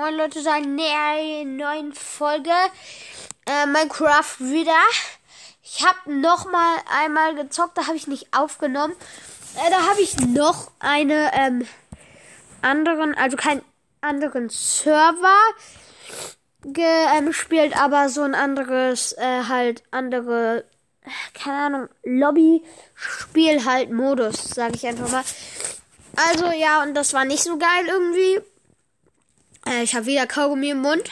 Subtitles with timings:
[0.00, 2.48] Moin Leute, zu einer neuen Folge
[3.44, 4.80] äh, Minecraft wieder.
[5.62, 8.94] Ich habe noch mal einmal gezockt, da habe ich nicht aufgenommen.
[9.56, 11.68] Äh, da habe ich noch eine ähm,
[12.62, 13.60] anderen, also keinen
[14.00, 15.36] anderen Server
[16.62, 20.64] gespielt, ähm, aber so ein anderes, äh, halt andere,
[21.34, 25.24] keine Ahnung, Lobby-Spiel halt Modus, sage ich einfach mal.
[26.16, 28.40] Also ja, und das war nicht so geil irgendwie.
[29.66, 31.10] Äh, ich habe wieder Kaugummi im Mund.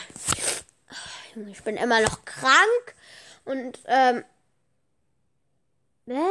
[1.50, 2.94] Ich bin immer noch krank.
[3.44, 4.24] Und, ähm.
[6.06, 6.26] Hä?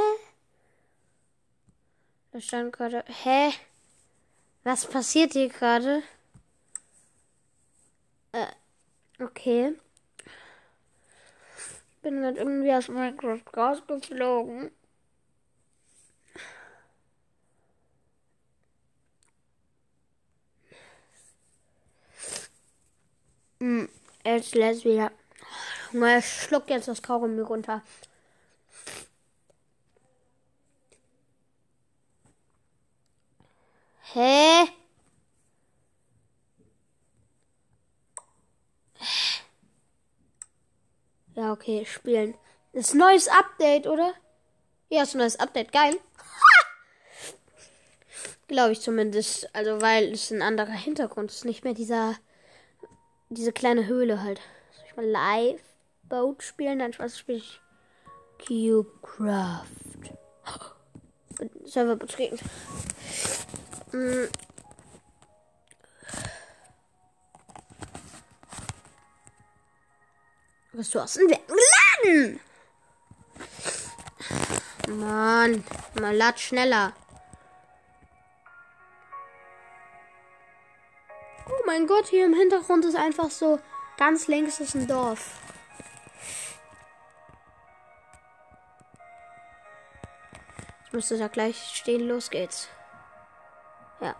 [2.31, 3.03] Da stand gerade.
[3.23, 3.53] Hä?
[4.63, 6.03] Was passiert hier gerade?
[8.33, 8.47] Äh,
[9.23, 9.73] okay.
[11.55, 14.71] Ich bin gerade irgendwie aus Minecraft rausgeflogen.
[23.59, 23.89] Hm,
[24.23, 25.11] jetzt lässt wieder.
[25.91, 27.81] Mal schluck jetzt das Kaugummi runter.
[34.13, 34.67] Hä?
[41.35, 42.33] Ja, okay, spielen.
[42.73, 44.13] Das ist ein neues Update, oder?
[44.89, 45.71] Ja, ist ein neues Update.
[45.71, 45.99] Geil.
[48.47, 49.53] Glaube ich zumindest.
[49.53, 51.45] Also, weil es ein anderer Hintergrund ist.
[51.45, 52.15] Nicht mehr dieser
[53.29, 54.39] diese kleine Höhle halt.
[54.71, 55.61] Soll ich mal live
[56.03, 56.79] Boat spielen?
[56.79, 57.59] Dann was spiele ich
[58.45, 59.65] Cubecraft.
[61.65, 62.39] Server betreten.
[63.91, 64.29] Du
[71.01, 72.39] hast denn geladen?
[74.87, 75.63] Mann,
[75.99, 76.93] mal lad schneller.
[81.65, 83.59] Mein Gott, hier im Hintergrund ist einfach so,
[83.97, 85.39] ganz links ist ein Dorf.
[90.85, 92.69] Ich müsste da gleich stehen, los geht's.
[93.99, 94.15] Ja.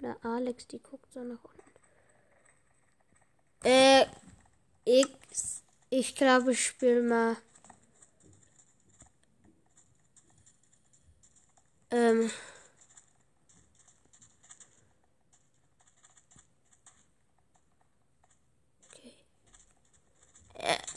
[0.00, 1.60] Na, Alex, die guckt so nach unten.
[3.62, 4.06] Äh,
[4.84, 5.62] X.
[5.90, 7.36] Ich glaube, ich spiele mal.
[11.90, 12.30] Ähm.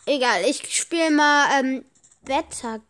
[0.05, 1.85] Egal, ich spiele mal ähm,
[2.21, 2.81] Beta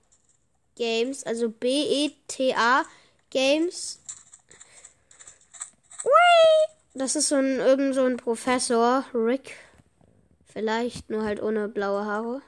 [0.75, 2.85] Games, also B-E-T-A
[3.29, 3.99] Games.
[6.03, 6.73] Ui!
[6.95, 9.57] Das ist so ein irgend so ein Professor, Rick.
[10.45, 12.41] Vielleicht, nur halt ohne blaue Haare.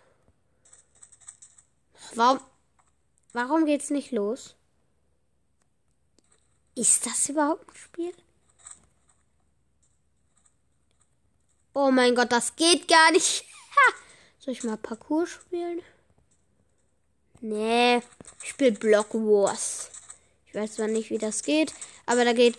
[2.13, 2.39] Warum?
[3.33, 4.55] Warum geht's nicht los?
[6.75, 8.13] Ist das überhaupt ein Spiel?
[11.73, 13.45] Oh mein Gott, das geht gar nicht.
[14.45, 15.81] Soll ich mal Parcours spielen?
[17.41, 18.03] Nee,
[18.43, 19.89] ich spiele Block Wars.
[20.45, 21.73] Ich weiß zwar nicht, wie das geht,
[22.05, 22.55] aber da geht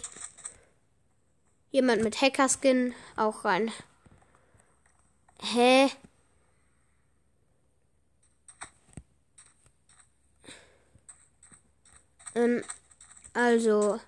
[1.70, 3.70] jemand mit Hackerskin auch rein.
[5.40, 5.88] Hä?
[12.34, 12.64] Ähm,
[13.32, 14.00] also.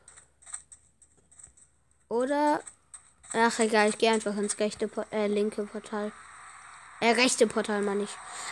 [2.09, 2.61] Oder.
[3.35, 6.11] Ach egal, ich gehe einfach ins rechte, äh, linke Portal.
[7.01, 8.11] Äh, rechte Portal meine ich.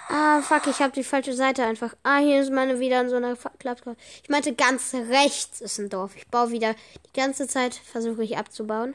[0.08, 1.96] Ah, fuck, ich habe die falsche Seite einfach.
[2.04, 3.96] Ah, hier ist meine wieder in so einer Klappkarte.
[4.22, 6.14] Ich meinte, ganz rechts ist ein Dorf.
[6.16, 6.74] Ich baue wieder
[7.06, 8.94] die ganze Zeit, versuche ich abzubauen.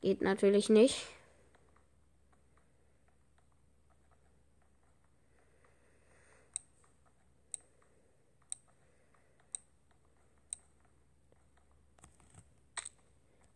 [0.00, 0.96] Geht natürlich nicht.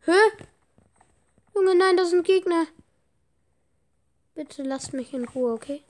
[0.04, 0.12] Hä?
[1.54, 2.66] Junge, nein, das sind Gegner.
[4.34, 5.82] Bitte lasst mich in Ruhe, okay?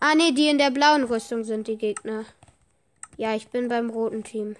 [0.00, 2.24] Ah, nee, die in der blauen Rüstung sind die Gegner.
[3.16, 4.54] Ja, ich bin beim roten Team.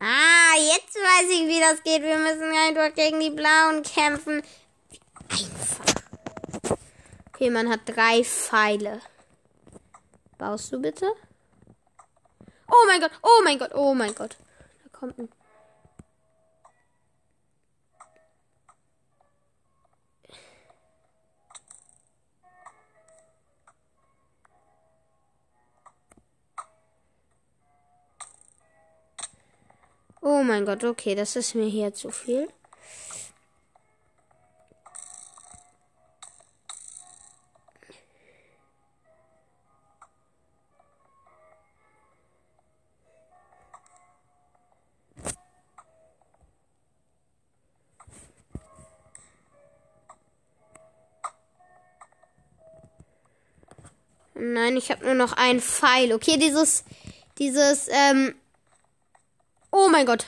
[0.00, 2.02] Ah, jetzt weiß ich, wie das geht.
[2.02, 4.42] Wir müssen einfach gegen die blauen kämpfen.
[5.28, 5.84] Einfach.
[7.28, 9.02] Okay, man hat drei Pfeile.
[10.38, 11.12] Baust du bitte?
[12.68, 14.36] Oh mein Gott, oh mein Gott, oh mein Gott.
[14.82, 15.28] Da kommt ein
[30.42, 32.48] Oh mein Gott, okay, das ist mir hier zu viel.
[54.34, 56.12] Nein, ich habe nur noch einen Pfeil.
[56.12, 56.82] Okay, dieses,
[57.38, 58.34] dieses, ähm,
[59.84, 60.26] Oh mein Gott.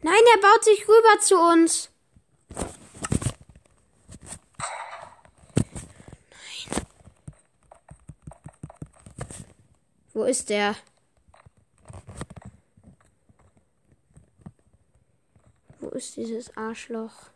[0.00, 1.90] Nein, er baut sich rüber zu uns.
[6.30, 6.86] Nein.
[10.14, 10.74] Wo ist der?
[15.80, 17.30] Wo ist dieses Arschloch?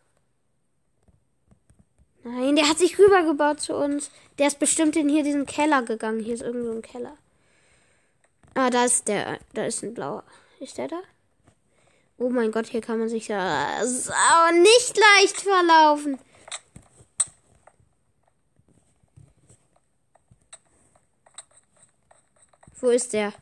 [2.23, 4.11] Nein, der hat sich rübergebaut zu uns.
[4.37, 6.19] Der ist bestimmt in hier diesen Keller gegangen.
[6.19, 7.17] Hier ist irgendwo ein Keller.
[8.53, 9.39] Ah, da ist der.
[9.53, 10.23] Da ist ein blauer.
[10.59, 10.99] Ist der da?
[12.17, 16.17] Oh mein Gott, hier kann man sich ja aber nicht leicht verlaufen.
[22.79, 23.33] Wo ist der?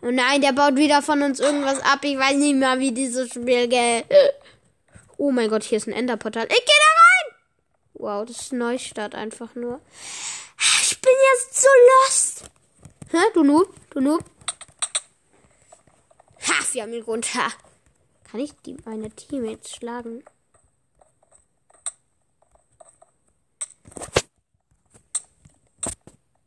[0.00, 2.00] Oh nein, der baut wieder von uns irgendwas ab.
[2.02, 4.04] Ich weiß nicht mal, wie dieses Spiel geht.
[5.24, 6.44] Oh mein Gott, hier ist ein Enderportal.
[6.50, 7.38] Ich geh da rein!
[7.94, 9.80] Wow, das ist Neustart einfach nur.
[10.82, 11.68] Ich bin jetzt so
[12.02, 12.44] lost.
[13.10, 13.74] Hä, du Noob?
[13.88, 14.22] Du Noob?
[16.46, 17.50] Ha, wir haben ihn runter.
[18.30, 20.22] Kann ich die, meine Teammates schlagen?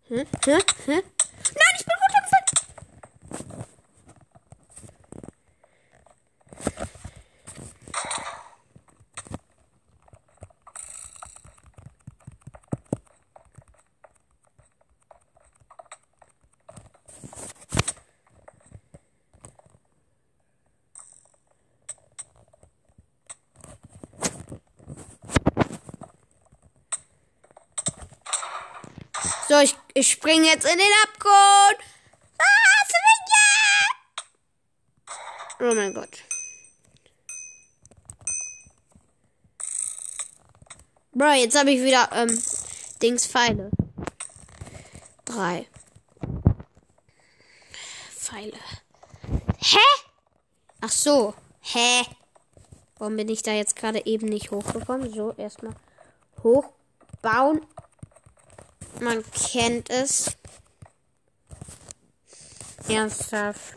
[0.03, 0.27] Hä?
[0.45, 0.57] Hä?
[0.85, 0.93] Hä?
[0.93, 1.03] Nein,
[1.79, 3.65] ich bin runtergefallen.
[29.47, 31.77] So, ich, ich springe jetzt in den Abgrund.
[32.37, 33.85] Ah, Swinge!
[35.71, 36.23] Oh mein Gott.
[41.13, 42.43] Bro, jetzt habe ich wieder ähm,
[43.01, 43.71] Dings Pfeile.
[45.23, 45.65] Drei.
[48.11, 48.59] Pfeile.
[49.59, 49.77] Hä?
[50.81, 51.33] Ach so.
[51.61, 52.05] Hä?
[52.97, 55.13] Warum bin ich da jetzt gerade eben nicht hochgekommen?
[55.13, 55.73] So, erstmal
[56.43, 57.65] hochbauen.
[58.99, 60.35] Man kennt es.
[62.87, 63.75] Ernsthaft.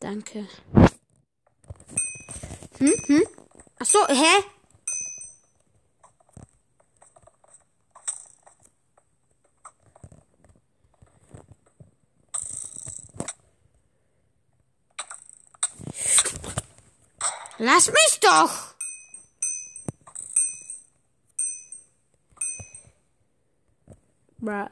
[0.00, 0.48] Danke.
[2.78, 3.22] Hm, hm?
[3.78, 4.59] Ach so, hä?
[17.80, 18.74] Lass mich doch!
[24.38, 24.68] Bruh.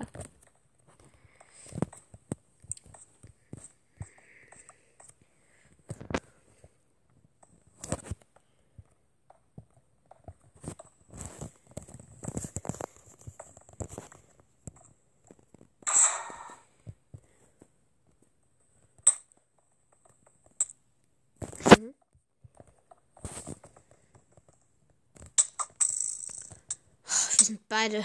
[27.49, 28.05] Sind beide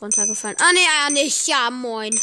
[0.00, 0.56] runtergefallen.
[0.58, 1.46] Ah, nee, ja, nicht.
[1.46, 2.18] Ja, moin.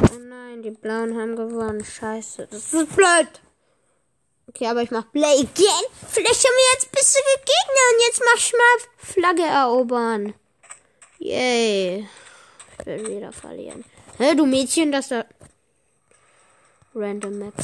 [0.00, 1.84] Oh die Blauen haben gewonnen.
[1.84, 3.28] Scheiße, das ist blöd.
[4.48, 5.84] Okay, aber ich mach Play again.
[6.10, 10.34] Vielleicht haben wir jetzt bessere Gegner und jetzt mach ich mal Flagge erobern.
[11.24, 12.06] Yay.
[12.78, 13.82] Ich will wieder verlieren.
[14.18, 15.24] Hä, du Mädchen, das da.
[16.94, 17.54] Random Map.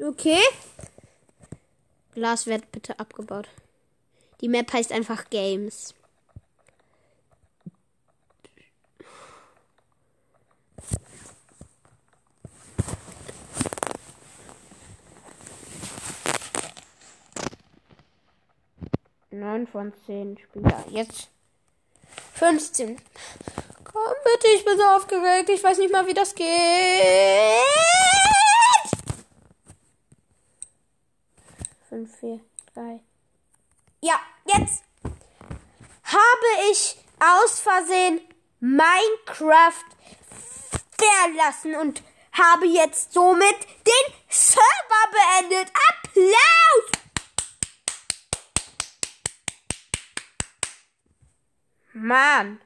[0.00, 0.40] Okay.
[2.12, 3.48] Glas wird bitte abgebaut.
[4.40, 5.94] Die Map heißt einfach Games.
[19.32, 20.84] Neun von zehn Spieler.
[20.90, 21.28] Jetzt
[22.34, 23.00] 15.
[23.84, 25.48] Komm bitte, ich bin so aufgeregt.
[25.48, 26.48] Ich weiß nicht mal, wie das geht.
[31.88, 32.40] Fünf, vier,
[32.74, 33.00] drei.
[34.00, 34.82] Ja, jetzt
[36.04, 38.20] habe ich aus Versehen
[38.60, 39.84] Minecraft
[40.98, 44.62] verlassen und habe jetzt somit den Server
[45.10, 45.72] beendet.
[45.88, 47.01] Applaus!
[51.92, 52.60] Mann.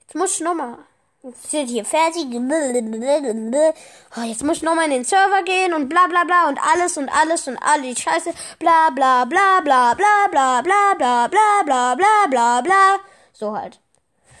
[0.00, 0.78] Jetzt muss ich nochmal.
[1.22, 2.26] Jetzt sind hier fertig.
[2.32, 6.96] Oh, jetzt muss ich nochmal in den Server gehen und bla bla bla und alles
[6.96, 8.32] und alles und alle die Scheiße.
[8.58, 12.98] Bla bla bla bla bla bla bla bla bla bla bla bla bla.
[13.32, 13.80] So halt.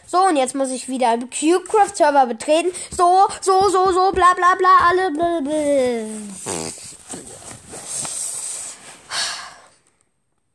[0.06, 2.72] So, und jetzt muss ich wieder im CubeCraft Server betreten.
[2.90, 5.12] So, so, so, so, bla bla bla, alle.
[5.12, 6.89] Bla, bla.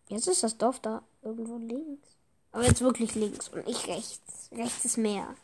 [0.09, 2.07] Jetzt ist das Dorf da irgendwo links.
[2.51, 4.49] Aber jetzt wirklich links und nicht rechts.
[4.51, 5.35] Rechts ist Meer.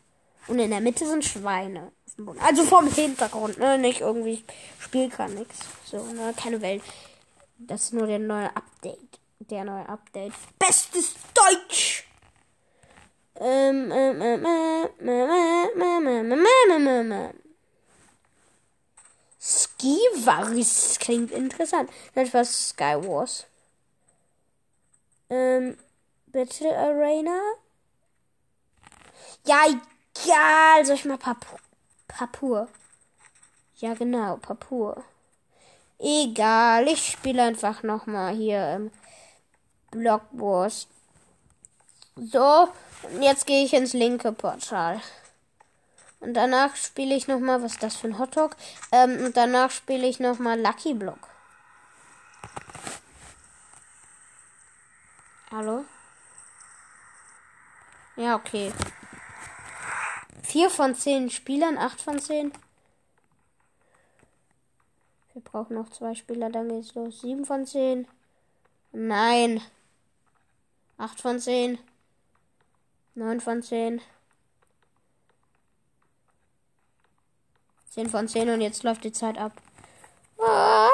[0.48, 1.92] Und in der Mitte sind Schweine.
[2.40, 3.78] Also vom Hintergrund, ne?
[3.78, 4.44] Nicht irgendwie,
[4.78, 5.56] spiel kann nix.
[5.84, 6.34] So, ne?
[6.36, 6.82] Keine Welt.
[7.58, 9.20] Das ist nur der neue Update.
[9.38, 10.32] Der neue Update.
[10.58, 12.06] Bestes Deutsch!
[13.36, 17.30] Ähm, ähm, ähm, ähm, ähm, ähm, ähm, ähm, ähm.
[19.82, 21.90] Skivaris klingt interessant.
[22.14, 23.46] Etwas Skywars.
[25.28, 25.76] Ähm,
[26.26, 27.40] Battle Arena?
[29.44, 30.84] Ja, egal.
[30.84, 31.58] Soll ich mal Papur?
[32.06, 32.68] Papur.
[33.78, 35.02] Ja, genau, Papur.
[35.98, 38.90] Egal, ich spiele einfach nochmal hier ähm,
[39.90, 40.86] Block Wars.
[42.16, 42.68] So,
[43.02, 45.00] und jetzt gehe ich ins linke Portal.
[46.22, 48.56] Und danach spiele ich nochmal, was ist das für ein Hotdog?
[48.92, 51.18] Ähm, und danach spiele ich nochmal Lucky Block.
[55.50, 55.84] Hallo?
[58.14, 58.72] Ja, okay.
[60.44, 62.52] Vier von zehn Spielern, acht von zehn.
[65.32, 67.20] Wir brauchen noch zwei Spieler, dann geht's los.
[67.20, 68.06] Sieben von zehn.
[68.92, 69.60] Nein.
[70.98, 71.78] Acht von zehn.
[73.16, 74.00] Neun von zehn.
[77.92, 79.52] Zehn von zehn und jetzt läuft die Zeit ab.
[80.38, 80.88] Ah,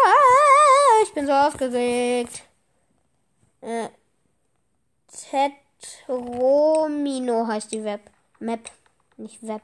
[1.05, 2.43] ich bin so aufgeregt.
[3.61, 3.88] Äh,
[6.09, 8.00] Tetromino heißt die Web.
[8.40, 8.69] Map,
[9.17, 9.62] nicht Web.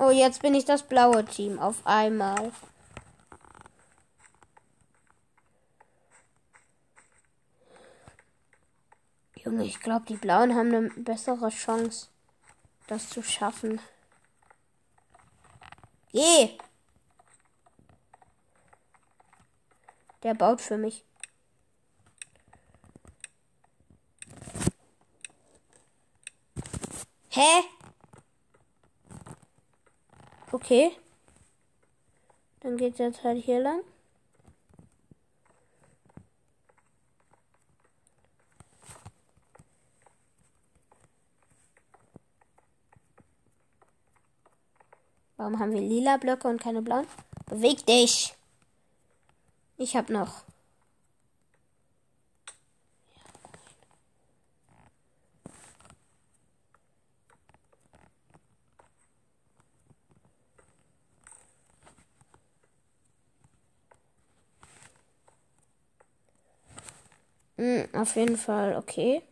[0.00, 2.50] Oh, jetzt bin ich das blaue Team auf einmal.
[9.46, 12.08] Junge, ich glaube, die Blauen haben eine bessere Chance,
[12.88, 13.80] das zu schaffen.
[16.10, 16.58] Geh!
[20.24, 21.04] Der baut für mich.
[27.28, 27.62] Hä?
[30.50, 30.90] Okay.
[32.58, 33.82] Dann geht jetzt halt hier lang.
[45.36, 47.06] Warum haben wir lila Blöcke und keine blauen?
[47.46, 48.34] Beweg dich!
[49.76, 50.42] Ich hab noch.
[67.58, 69.22] Hm, auf jeden Fall, okay.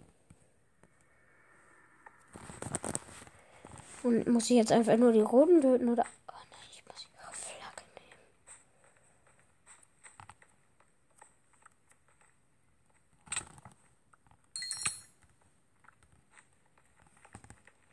[4.04, 6.04] Und muss ich jetzt einfach nur die roten töten oder?
[6.28, 8.20] Oh nein, ich muss ihre Flagge nehmen.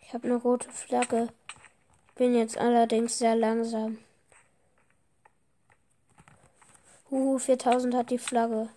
[0.02, 1.30] Ich habe eine rote Flagge.
[2.10, 3.98] Ich bin jetzt allerdings sehr langsam.
[7.10, 8.68] Uh, 4000 hat die Flagge.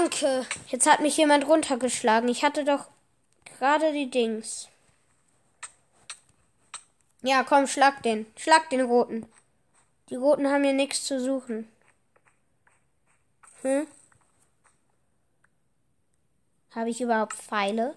[0.00, 0.46] Danke.
[0.68, 2.30] Jetzt hat mich jemand runtergeschlagen.
[2.30, 2.86] Ich hatte doch
[3.44, 4.68] gerade die Dings.
[7.20, 8.24] Ja, komm, schlag den.
[8.34, 9.30] Schlag den roten.
[10.08, 11.70] Die roten haben hier nichts zu suchen.
[13.60, 13.86] Hm?
[16.74, 17.94] Habe ich überhaupt Pfeile?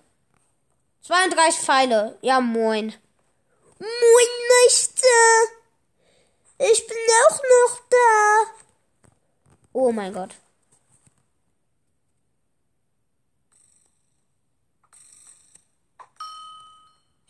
[1.03, 2.17] 32 Pfeile.
[2.19, 2.93] Ja, moin.
[3.79, 5.07] Moin, Meister.
[6.57, 6.98] Ich bin
[7.29, 9.07] auch noch da.
[9.72, 10.36] Oh mein Gott.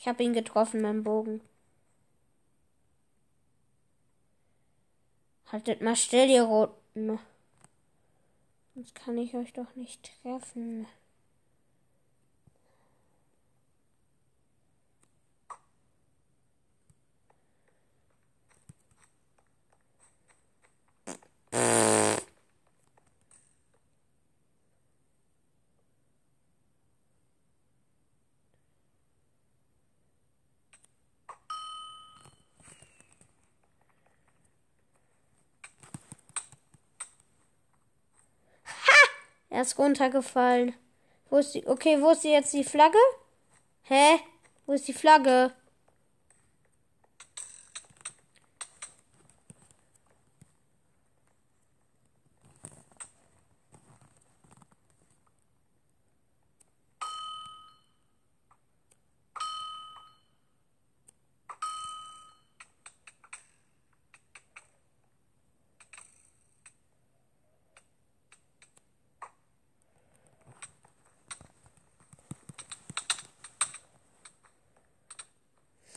[0.04, 1.40] Ich habe ihn getroffen mit dem Bogen.
[5.50, 7.20] Haltet mal still, ihr Roten.
[8.76, 10.88] Sonst kann ich euch doch nicht treffen.
[39.54, 40.74] Er ist runtergefallen.
[41.30, 41.68] Wo ist die?
[41.68, 42.98] Okay, wo ist die jetzt die Flagge?
[43.84, 44.20] Hä?
[44.66, 45.54] Wo ist die Flagge?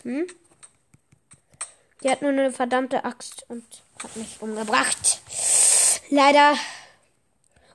[0.06, 0.24] Hm?
[2.02, 3.64] Die hat nur eine verdammte Axt und
[4.02, 5.20] hat mich umgebracht.
[6.10, 6.56] Leider.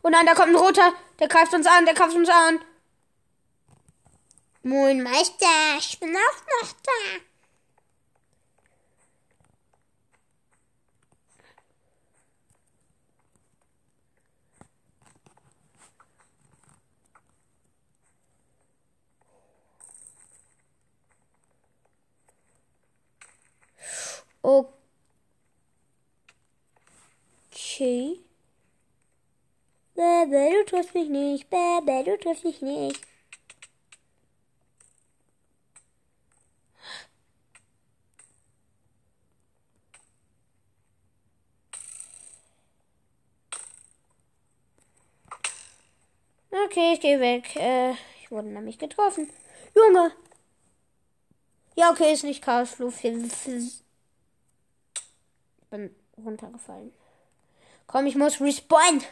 [0.04, 0.94] Oh nein, da kommt ein roter.
[1.20, 2.60] Der greift uns an, der greift uns an.
[4.64, 5.48] Moin Meister,
[5.80, 7.31] ich bin auch noch da.
[24.44, 24.72] Okay.
[29.96, 31.50] Bäbe, du triffst mich nicht.
[31.50, 33.00] Bäbe, du triffst mich nicht.
[46.66, 47.56] Okay, ich gehe weg.
[47.56, 49.30] Äh, ich wurde nämlich getroffen.
[49.76, 50.12] Junge!
[51.76, 52.94] Ja, okay, ist nicht Chaosfluch
[55.72, 56.94] bin runtergefallen.
[57.88, 59.04] Komm, ich muss respawnen.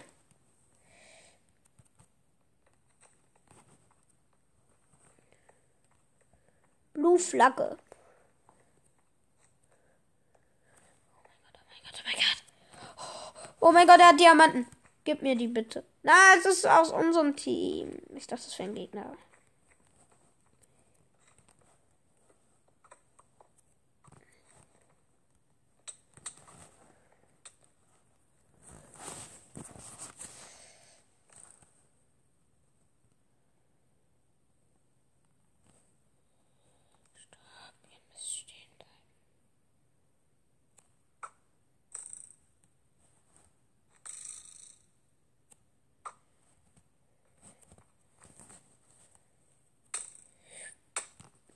[6.93, 7.77] Blue Flagge.
[13.61, 14.65] Oh mein Gott, er hat Diamanten.
[15.03, 15.83] Gib mir die bitte.
[16.01, 17.99] Na, es ist aus unserem Team.
[18.15, 19.17] Ich dachte, das wäre ein Gegner.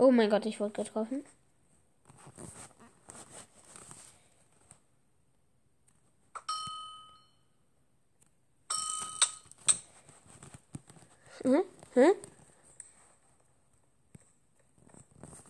[0.04, 1.24] Oh mein Gott, ich wurde getroffen.
[11.44, 11.64] Hm?
[11.94, 12.12] Hm?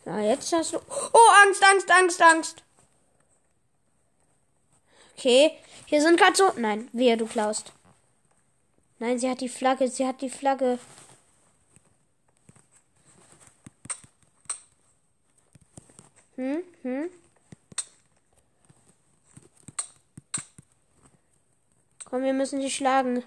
[0.06, 0.78] Ja, jetzt hast du.
[0.78, 2.64] Oh, Angst, Angst, Angst, Angst.
[5.18, 6.52] Okay, hier sind gerade so.
[6.58, 7.72] Nein, wehe, du klaust.
[9.00, 10.78] Nein, sie hat die Flagge, sie hat die Flagge.
[16.36, 17.10] Hm, hm.
[22.06, 23.24] Komm, wir müssen sie schlagen.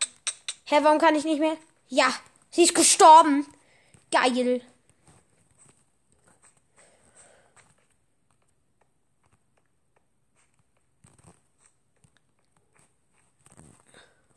[0.64, 1.57] Hä, warum kann ich nicht mehr?
[1.88, 2.12] Ja,
[2.51, 3.47] sie ist gestorben.
[4.11, 4.61] Geil.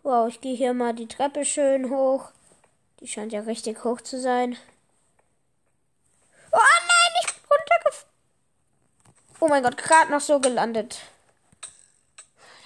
[0.04, 2.32] Wow, ich gehe hier mal die Treppe schön hoch.
[3.00, 4.58] Die scheint ja richtig hoch zu sein.
[9.42, 11.00] Oh mein Gott, gerade noch so gelandet.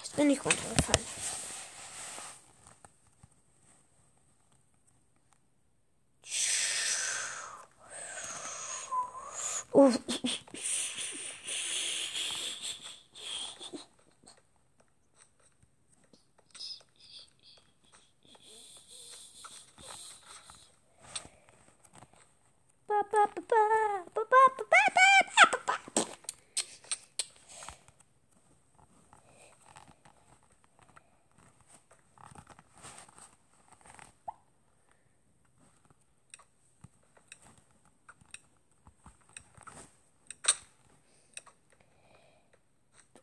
[0.02, 1.14] Jetzt bin ich runtergefallen.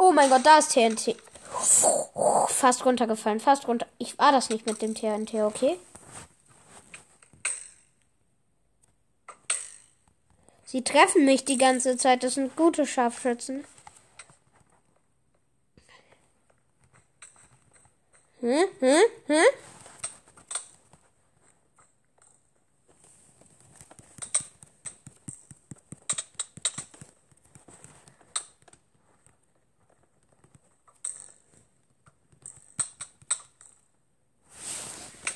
[0.03, 1.17] Oh mein Gott, da ist TNT.
[2.49, 3.41] fast runtergefallen.
[3.41, 3.87] Fast runter.
[3.97, 5.79] Ich war das nicht mit dem TNT, okay?
[10.67, 12.23] Sie treffen mich die ganze Zeit.
[12.23, 13.65] Das sind gute Scharfschützen.
[18.41, 19.45] Hm, hm, hm?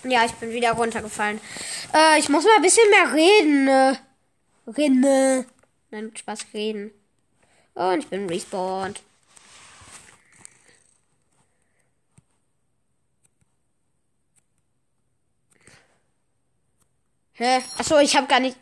[0.04, 1.40] Ja, ich bin wieder runtergefallen.
[1.94, 3.68] Äh, ich muss mal ein bisschen mehr reden.
[3.68, 3.96] Äh,
[4.70, 5.04] reden.
[5.04, 5.44] Äh.
[5.90, 6.92] Nein, Spaß reden.
[7.74, 9.00] Und ich bin respawned.
[17.36, 17.62] Hä?
[17.78, 18.56] Achso, ich habe gar nicht.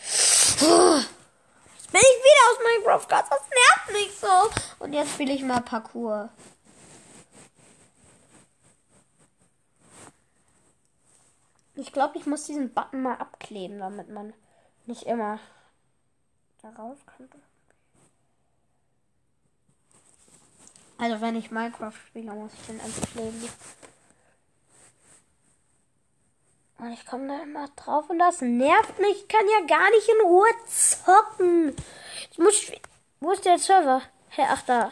[0.00, 3.06] Jetzt bin ich wieder aus Minecraft.
[3.08, 4.84] Das nervt mich so.
[4.84, 6.30] Und jetzt spiele ich mal Parkour.
[11.78, 14.34] Ich glaube, ich muss diesen Button mal abkleben, damit man
[14.86, 15.38] nicht immer
[16.60, 17.32] darauf kommt.
[20.98, 23.48] Also wenn ich Minecraft spiele, muss ich den einfach kleben.
[26.78, 29.22] Und ich komme da immer drauf und das nervt mich.
[29.22, 31.76] Ich kann ja gar nicht in Ruhe zocken.
[32.32, 32.72] Ich muss.
[33.20, 34.02] Wo ist der Server?
[34.30, 34.90] Hey, ach da.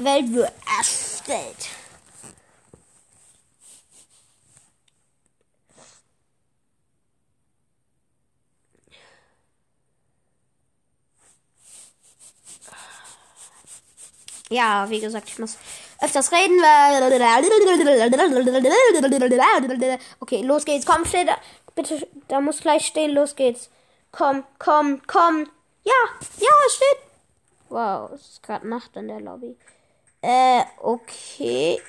[0.00, 1.83] Welt wird erstellt.
[14.50, 15.56] Ja, wie gesagt, ich muss
[16.00, 16.60] öfters reden.
[20.20, 20.86] Okay, los geht's.
[20.86, 21.36] Komm, steht da.
[21.74, 23.12] Bitte, da muss gleich stehen.
[23.12, 23.70] Los geht's.
[24.12, 25.48] Komm, komm, komm.
[25.82, 25.92] Ja,
[26.38, 26.98] ja, steht.
[27.68, 29.56] Wow, es ist gerade Nacht in der Lobby.
[30.20, 31.80] Äh, okay.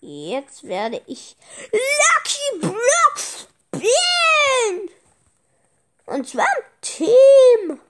[0.00, 1.36] Jetzt werde ich
[1.72, 4.90] Lucky Blocks spielen.
[6.06, 7.80] Und zwar im Team.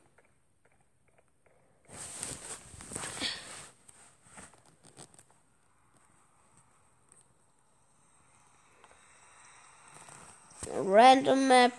[10.74, 11.72] Random Map.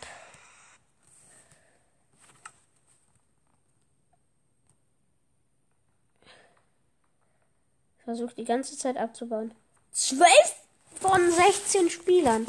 [8.03, 9.53] Versucht die ganze Zeit abzubauen.
[9.93, 10.25] 12
[10.99, 12.45] von 16 Spielern.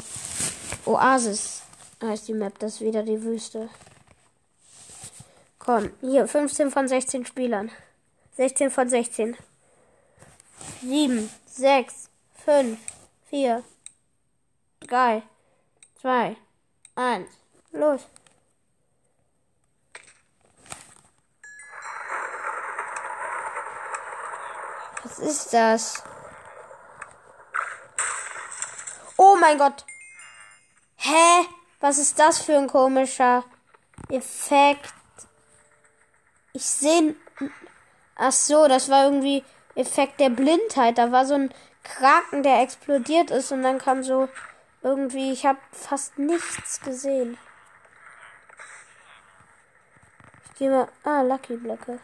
[0.85, 1.61] Oasis
[2.01, 3.69] heißt die Map, das ist wieder die Wüste.
[5.59, 7.71] Komm, hier, 15 von 16 Spielern.
[8.35, 9.37] 16 von 16.
[10.81, 12.09] 7, 6,
[12.43, 12.79] 5,
[13.29, 13.63] 4,
[14.81, 15.23] 3,
[16.03, 16.35] 2,
[16.95, 17.29] eins,
[17.71, 18.01] los.
[25.03, 26.03] Was ist das?
[29.15, 29.85] Oh mein Gott.
[30.97, 31.47] Hä?
[31.79, 33.45] Was ist das für ein komischer
[34.09, 34.93] Effekt?
[36.51, 37.15] Ich sehe.
[38.17, 40.97] Ach so, das war irgendwie Effekt der Blindheit.
[40.97, 44.27] Da war so ein Kraken, der explodiert ist und dann kam so
[44.83, 47.37] irgendwie, ich habe fast nichts gesehen.
[50.45, 50.89] Ich gehe mal.
[51.03, 51.99] Ah, Lucky Blöcke.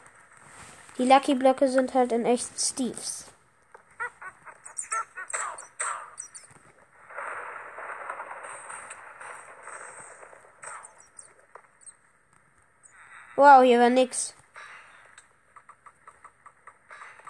[0.97, 3.25] Die Lucky Blöcke sind halt in echt Steves.
[13.35, 14.33] Wow, hier war nix.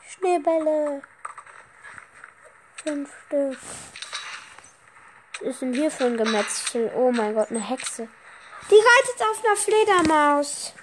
[0.07, 1.03] Schneebälle.
[2.83, 3.98] Fünf Stück
[5.41, 6.91] ist denn hier für ein Gemetzel?
[6.95, 8.07] Oh mein Gott, eine Hexe.
[8.69, 10.73] Die reitet auf einer Fledermaus.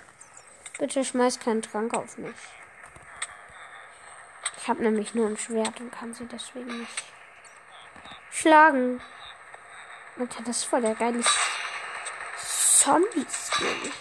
[0.79, 2.35] Bitte schmeiß keinen Trank auf mich.
[4.59, 7.05] Ich habe nämlich nur ein Schwert und kann sie deswegen nicht
[8.33, 9.01] schlagen.
[10.19, 11.23] Alter, das ist voll der geile
[12.43, 13.93] Zombie-Skin.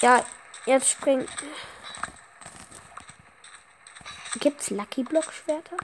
[0.00, 0.24] Ja,
[0.66, 1.30] jetzt springt.
[4.38, 5.76] Gibt's Lucky Block Schwerter?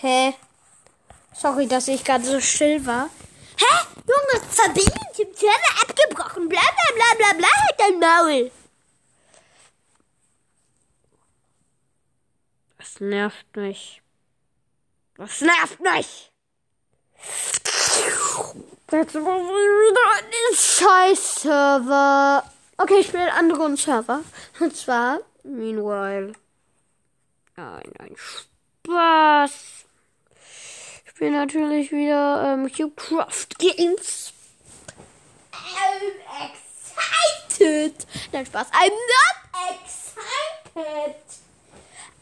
[0.00, 0.34] Hä?
[1.34, 3.10] Sorry, dass ich gerade so still war.
[3.56, 3.86] Hä?
[4.06, 6.48] Junge, Verbindung zum Server abgebrochen.
[6.48, 8.50] Bla bla bla bla bla, halt dein Maul.
[12.78, 14.02] Das nervt mich.
[15.16, 16.30] Das nervt mich.
[18.92, 22.50] Jetzt muss ich wieder in den Scheiß-Server.
[22.76, 24.22] Okay, ich spiele anderen Server.
[24.60, 26.34] Und zwar, meanwhile.
[27.56, 29.87] Nein, ein Spaß.
[31.18, 34.32] Bin natürlich wieder ähm, Cubecraft Games.
[35.52, 36.12] I'm
[37.58, 38.06] excited.
[38.32, 38.68] Nein, Spaß.
[38.72, 39.36] I'm not
[39.74, 41.16] excited.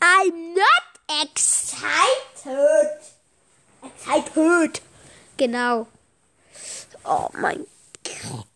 [0.01, 3.01] I'm not excited.
[3.85, 4.81] Excited.
[5.37, 5.87] Genau.
[7.05, 7.67] Oh mein
[8.03, 8.56] Gott.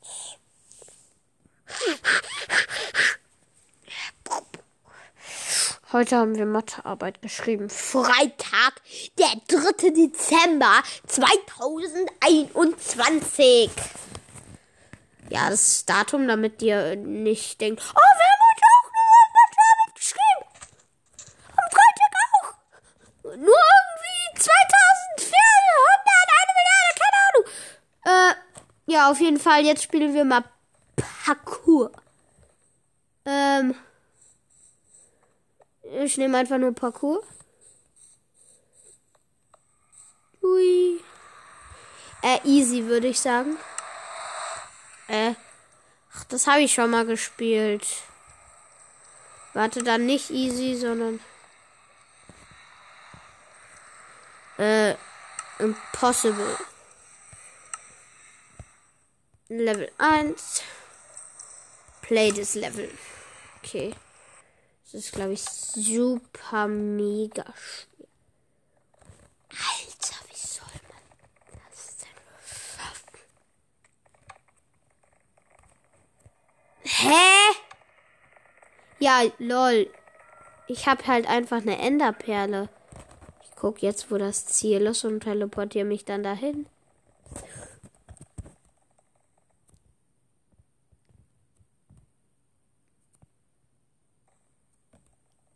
[5.93, 7.69] Heute haben wir Mathearbeit geschrieben.
[7.69, 8.81] Freitag,
[9.19, 9.91] der 3.
[9.91, 13.73] Dezember 2021.
[15.31, 19.03] Ja, das Datum, damit ihr nicht denkt, oh, wir haben heute auch nur
[19.35, 20.45] Mathearbeit geschrieben.
[21.57, 22.55] Am Freitag auch.
[23.25, 27.45] Nur irgendwie 2400, eine Milliarde, keine Ahnung.
[28.05, 28.33] Äh,
[28.93, 30.45] ja, auf jeden Fall, jetzt spielen wir mal
[31.25, 31.91] Parcours.
[33.25, 33.75] Ähm.
[35.93, 37.25] Ich nehme einfach nur Parcours.
[40.41, 41.01] Ui.
[42.23, 43.57] Äh, easy, würde ich sagen.
[45.09, 45.35] Äh.
[46.15, 47.85] Ach, das habe ich schon mal gespielt.
[49.53, 51.19] Warte, dann nicht easy, sondern.
[54.59, 54.95] Äh.
[55.59, 56.57] Impossible.
[59.49, 60.63] Level 1.
[62.03, 62.89] Play this Level.
[63.59, 63.95] Okay.
[64.93, 68.09] Das ist, glaube ich, super mega schwer.
[69.51, 72.09] Alter, wie soll man das denn
[72.45, 73.21] schaffen?
[76.83, 77.57] Hä?
[78.99, 79.89] Ja, lol.
[80.67, 82.69] Ich habe halt einfach eine Enderperle.
[83.45, 86.67] Ich guck jetzt, wo das Ziel ist und teleportiere mich dann dahin.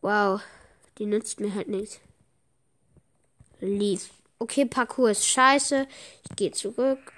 [0.05, 0.43] Wow,
[0.99, 1.99] die nützt mir halt nichts.
[3.61, 4.11] Lief.
[4.39, 5.89] Okay, Parcours ist scheiße.
[6.29, 7.11] Ich gehe zurück.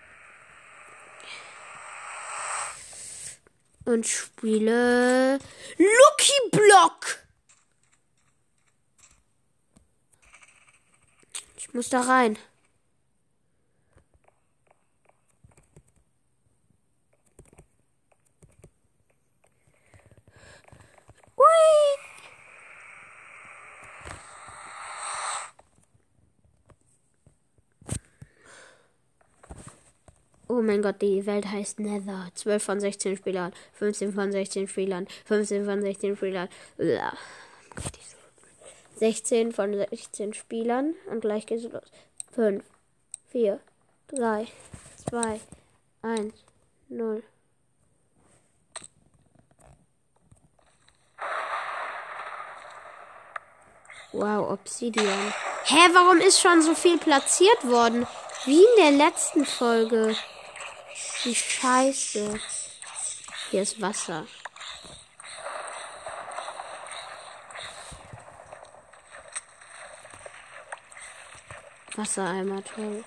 [3.86, 5.40] Und spiele
[5.78, 7.26] Lucky Block.
[11.56, 12.38] Ich muss da rein.
[30.76, 32.28] Mein Gott, die Welt heißt Nether.
[32.34, 36.48] 12 von 16 Spielern, 15 von 16 Spielern, 15 von 16 Spielern.
[38.96, 41.90] 16 von 16 Spielern und gleich geht's los.
[42.34, 42.62] 5,
[43.30, 43.58] 4,
[44.08, 44.46] 3,
[45.08, 45.40] 2,
[46.02, 46.34] 1,
[46.88, 47.22] 0.
[54.12, 55.32] Wow, Obsidian.
[55.64, 58.06] Hä, warum ist schon so viel platziert worden?
[58.44, 60.14] Wie in der letzten Folge.
[61.26, 62.38] Wie scheiße.
[63.50, 64.28] Hier ist Wasser.
[71.96, 73.04] Wassereimer, toll.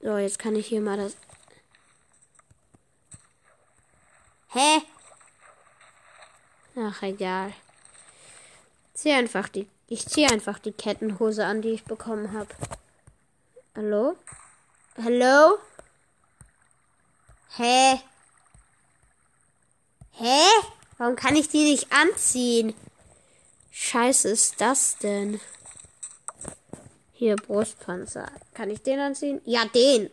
[0.00, 1.16] So, jetzt kann ich hier mal das.
[4.48, 4.82] Hä?
[6.74, 7.54] Ach, egal.
[8.94, 9.70] Zieh einfach die.
[9.92, 12.48] Ich ziehe einfach die Kettenhose an, die ich bekommen habe.
[13.76, 14.16] Hallo?
[14.96, 15.58] Hallo?
[17.58, 18.00] Hä?
[20.12, 20.40] Hä?
[20.96, 22.72] Warum kann ich die nicht anziehen?
[23.70, 25.38] Scheiße ist das denn?
[27.12, 28.32] Hier, Brustpanzer.
[28.54, 29.42] Kann ich den anziehen?
[29.44, 30.08] Ja, den.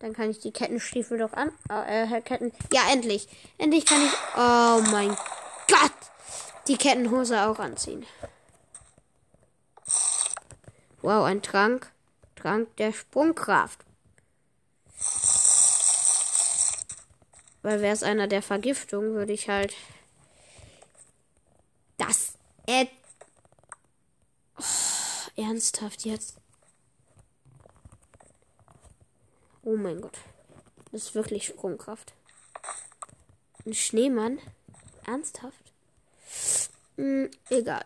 [0.00, 1.50] Dann kann ich die Kettenstiefel doch an.
[1.70, 2.52] Äh, Ketten.
[2.74, 3.26] Ja, endlich.
[3.56, 4.12] Endlich kann ich.
[4.36, 5.16] Oh mein
[5.66, 5.92] Gott!
[6.68, 8.04] Die Kettenhose auch anziehen.
[11.04, 11.92] Wow, ein Trank.
[12.34, 13.84] Trank der Sprungkraft.
[17.60, 19.74] Weil wäre es einer der Vergiftung, würde ich halt.
[21.98, 22.38] Das.
[22.66, 22.86] Äh,
[24.56, 24.62] oh,
[25.36, 26.38] ernsthaft jetzt.
[29.62, 30.16] Oh mein Gott.
[30.90, 32.14] Das ist wirklich Sprungkraft.
[33.66, 34.38] Ein Schneemann?
[35.04, 35.74] Ernsthaft?
[36.96, 37.84] Hm, egal.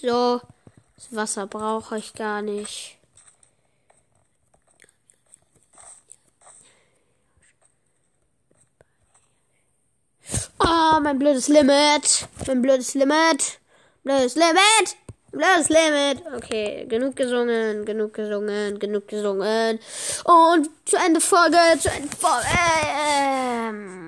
[0.00, 0.40] So,
[0.94, 2.98] das Wasser brauche ich gar nicht.
[10.60, 12.28] Oh, mein blödes Limit.
[12.46, 13.58] Mein blödes Limit.
[14.04, 14.96] Blödes Limit.
[15.32, 16.22] Blödes Limit.
[16.36, 19.80] Okay, genug gesungen, genug gesungen, genug gesungen.
[20.24, 22.46] Und zu Ende Folge, zu Ende Folge.
[22.86, 24.07] Ähm